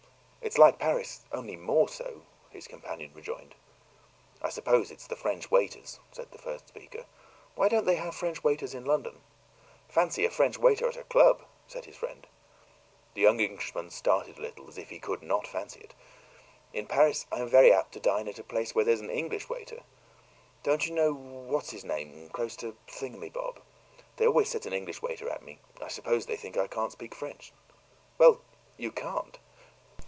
[0.43, 3.53] "It's like Paris only more so," his companion rejoined.
[4.41, 7.05] "I suppose it's the French waiters," said the first speaker.
[7.53, 9.21] "Why don't they have French waiters in London?"
[9.87, 12.25] "Fancy a French waiter at a club," said his friend.
[13.13, 15.93] The young Englishman started a little, as if he could not fancy it.
[16.73, 19.83] "In Paris I'm very apt to dine at a place where there's an English waiter.
[20.63, 23.61] Don't you know what's his name's, close to the thingumbob?
[24.17, 25.59] They always set an English waiter at me.
[25.79, 27.53] I suppose they think I can't speak French."
[28.17, 28.41] "Well,
[28.75, 29.37] you can't."